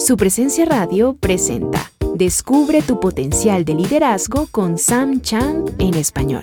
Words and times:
Su 0.00 0.16
presencia 0.16 0.64
radio 0.64 1.14
presenta 1.14 1.92
Descubre 2.14 2.80
tu 2.80 2.98
potencial 3.00 3.66
de 3.66 3.74
liderazgo 3.74 4.48
con 4.50 4.78
Sam 4.78 5.20
Chan 5.20 5.66
en 5.78 5.92
español. 5.92 6.42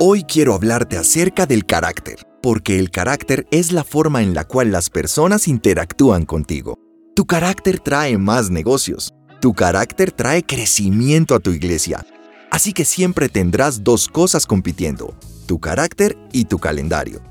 Hoy 0.00 0.24
quiero 0.24 0.54
hablarte 0.54 0.98
acerca 0.98 1.46
del 1.46 1.66
carácter, 1.66 2.16
porque 2.42 2.80
el 2.80 2.90
carácter 2.90 3.46
es 3.52 3.70
la 3.70 3.84
forma 3.84 4.24
en 4.24 4.34
la 4.34 4.42
cual 4.42 4.72
las 4.72 4.90
personas 4.90 5.46
interactúan 5.46 6.24
contigo. 6.24 6.80
Tu 7.14 7.26
carácter 7.26 7.78
trae 7.78 8.18
más 8.18 8.50
negocios. 8.50 9.14
Tu 9.40 9.54
carácter 9.54 10.10
trae 10.10 10.42
crecimiento 10.42 11.36
a 11.36 11.38
tu 11.38 11.52
iglesia. 11.52 12.04
Así 12.50 12.72
que 12.72 12.84
siempre 12.84 13.28
tendrás 13.28 13.84
dos 13.84 14.08
cosas 14.08 14.46
compitiendo, 14.46 15.14
tu 15.46 15.60
carácter 15.60 16.18
y 16.32 16.46
tu 16.46 16.58
calendario. 16.58 17.22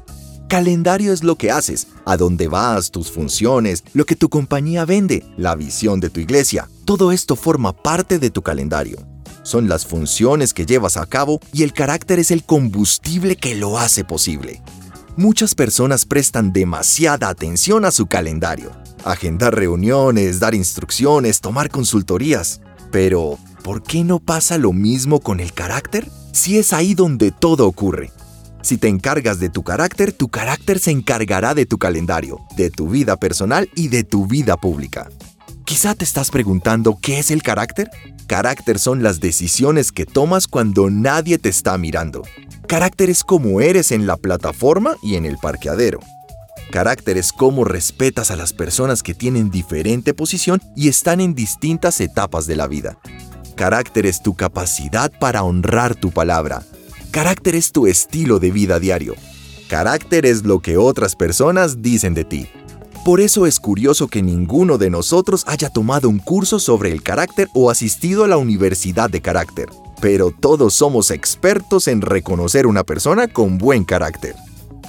Calendario 0.48 1.12
es 1.12 1.24
lo 1.24 1.38
que 1.38 1.50
haces, 1.50 1.88
a 2.06 2.18
dónde 2.18 2.48
vas, 2.48 2.92
tus 2.92 3.12
funciones, 3.12 3.84
lo 3.94 4.06
que 4.06 4.16
tu 4.16 4.30
compañía 4.30 4.86
vende, 4.86 5.26
la 5.38 5.56
visión 5.56 6.00
de 6.00 6.12
tu 6.12 6.20
iglesia. 6.20 6.70
Todo 6.86 7.12
esto 7.12 7.36
forma 7.36 7.74
parte 7.74 8.20
de 8.20 8.30
tu 8.30 8.44
calendario. 8.44 9.00
Son 9.42 9.68
las 9.68 9.88
funciones 9.88 10.54
que 10.54 10.68
llevas 10.68 10.98
a 10.98 11.06
cabo 11.08 11.40
y 11.52 11.64
el 11.64 11.74
carácter 11.74 12.20
es 12.20 12.30
el 12.30 12.44
combustible 12.44 13.36
que 13.38 13.56
lo 13.56 13.80
hace 13.80 14.04
posible. 14.04 14.62
Muchas 15.18 15.56
personas 15.56 16.06
prestan 16.06 16.54
demasiada 16.54 17.30
atención 17.30 17.84
a 17.84 17.92
su 17.92 18.06
calendario. 18.06 18.72
Agendar 19.04 19.56
reuniones, 19.56 20.40
dar 20.40 20.54
instrucciones, 20.54 21.42
tomar 21.42 21.70
consultorías. 21.70 22.62
Pero, 22.92 23.40
¿por 23.64 23.82
qué 23.82 24.04
no 24.04 24.20
pasa 24.20 24.60
lo 24.60 24.74
mismo 24.74 25.22
con 25.22 25.40
el 25.40 25.54
carácter? 25.54 26.08
Si 26.34 26.58
es 26.58 26.72
ahí 26.72 26.94
donde 26.94 27.32
todo 27.32 27.66
ocurre. 27.68 28.12
Si 28.66 28.80
te 28.80 28.88
encargas 28.88 29.40
de 29.40 29.52
tu 29.52 29.62
carácter, 29.62 30.12
tu 30.12 30.28
carácter 30.28 30.80
se 30.80 30.90
encargará 30.90 31.54
de 31.54 31.68
tu 31.68 31.78
calendario, 31.78 32.40
de 32.58 32.72
tu 32.72 32.90
vida 32.90 33.16
personal 33.16 33.70
y 33.76 33.90
de 33.90 34.04
tu 34.04 34.26
vida 34.26 34.58
pública. 34.58 35.08
Quizá 35.66 35.94
te 35.94 36.04
estás 36.04 36.32
preguntando 36.32 36.98
qué 37.00 37.20
es 37.20 37.30
el 37.30 37.44
carácter. 37.44 37.92
Carácter 38.26 38.80
son 38.80 39.04
las 39.04 39.20
decisiones 39.20 39.92
que 39.92 40.08
tomas 40.08 40.48
cuando 40.48 40.90
nadie 40.90 41.38
te 41.38 41.48
está 41.48 41.78
mirando. 41.78 42.24
Carácter 42.68 43.12
es 43.12 43.24
cómo 43.24 43.62
eres 43.62 43.92
en 43.92 44.08
la 44.08 44.18
plataforma 44.18 44.96
y 45.04 45.14
en 45.14 45.28
el 45.28 45.38
parqueadero. 45.38 46.00
Carácter 46.72 47.20
es 47.20 47.34
cómo 47.34 47.66
respetas 47.66 48.32
a 48.32 48.36
las 48.36 48.52
personas 48.52 49.04
que 49.04 49.14
tienen 49.14 49.52
diferente 49.52 50.16
posición 50.16 50.60
y 50.76 50.88
están 50.88 51.22
en 51.22 51.36
distintas 51.36 52.02
etapas 52.02 52.48
de 52.48 52.56
la 52.56 52.66
vida. 52.66 52.98
Carácter 53.56 54.08
es 54.08 54.24
tu 54.24 54.34
capacidad 54.34 55.12
para 55.20 55.44
honrar 55.44 55.94
tu 55.94 56.10
palabra, 56.10 56.64
Carácter 57.16 57.56
es 57.56 57.72
tu 57.72 57.88
estilo 57.88 58.40
de 58.40 58.52
vida 58.52 58.78
diario. 58.78 59.16
Carácter 59.70 60.26
es 60.26 60.44
lo 60.44 60.60
que 60.60 60.76
otras 60.76 61.16
personas 61.16 61.82
dicen 61.82 62.14
de 62.14 62.26
ti. 62.26 62.48
Por 63.06 63.22
eso 63.22 63.46
es 63.46 63.62
curioso 63.62 64.10
que 64.10 64.22
ninguno 64.22 64.78
de 64.78 64.90
nosotros 64.90 65.46
haya 65.48 65.70
tomado 65.70 66.10
un 66.10 66.20
curso 66.20 66.60
sobre 66.60 66.92
el 66.92 67.04
carácter 67.04 67.48
o 67.54 67.72
asistido 67.72 68.26
a 68.26 68.28
la 68.28 68.36
universidad 68.36 69.10
de 69.10 69.22
carácter. 69.22 69.70
Pero 70.02 70.32
todos 70.38 70.74
somos 70.74 71.10
expertos 71.10 71.88
en 71.88 72.02
reconocer 72.02 72.68
una 72.68 72.84
persona 72.84 73.30
con 73.30 73.58
buen 73.58 73.86
carácter. 73.86 74.36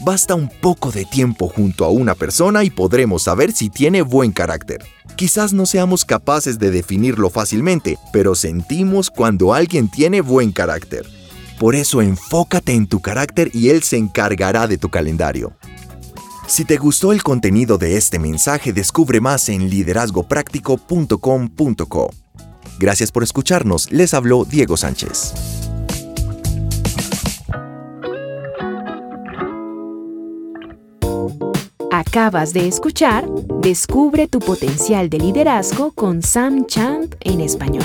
Basta 0.04 0.34
un 0.34 0.48
poco 0.48 0.90
de 0.90 1.04
tiempo 1.04 1.48
junto 1.48 1.84
a 1.84 1.90
una 1.90 2.16
persona 2.16 2.64
y 2.64 2.70
podremos 2.70 3.22
saber 3.22 3.52
si 3.52 3.70
tiene 3.70 4.02
buen 4.02 4.32
carácter. 4.32 4.84
Quizás 5.14 5.52
no 5.52 5.64
seamos 5.64 6.04
capaces 6.04 6.58
de 6.58 6.72
definirlo 6.72 7.30
fácilmente, 7.30 7.96
pero 8.12 8.34
sentimos 8.34 9.12
cuando 9.12 9.54
alguien 9.54 9.88
tiene 9.88 10.22
buen 10.22 10.50
carácter. 10.50 11.06
Por 11.58 11.74
eso 11.74 12.02
enfócate 12.02 12.72
en 12.72 12.86
tu 12.86 13.00
carácter 13.00 13.50
y 13.54 13.70
Él 13.70 13.82
se 13.82 13.96
encargará 13.96 14.66
de 14.66 14.76
tu 14.78 14.90
calendario. 14.90 15.56
Si 16.46 16.64
te 16.64 16.76
gustó 16.76 17.12
el 17.12 17.22
contenido 17.22 17.78
de 17.78 17.96
este 17.96 18.18
mensaje, 18.18 18.72
descubre 18.72 19.20
más 19.20 19.48
en 19.48 19.68
liderazgopráctico.com.co. 19.68 22.10
Gracias 22.78 23.10
por 23.10 23.22
escucharnos, 23.22 23.90
les 23.90 24.12
habló 24.14 24.44
Diego 24.44 24.76
Sánchez. 24.76 25.32
Acabas 31.90 32.52
de 32.52 32.68
escuchar 32.68 33.26
Descubre 33.66 34.28
tu 34.28 34.38
potencial 34.38 35.10
de 35.10 35.18
liderazgo 35.18 35.90
con 35.90 36.22
Sam 36.22 36.66
Chand 36.66 37.16
en 37.22 37.40
español. 37.40 37.82